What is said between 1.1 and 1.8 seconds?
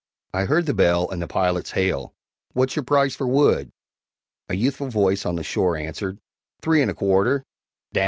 and the pilot's